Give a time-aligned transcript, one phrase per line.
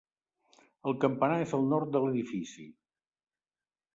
[0.91, 2.65] El campanar és al nord de l'edifici.